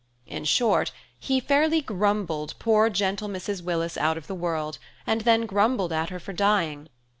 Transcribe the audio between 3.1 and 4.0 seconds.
Mrs. Willis